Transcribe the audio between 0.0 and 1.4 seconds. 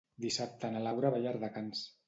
Dissabte na Laura va a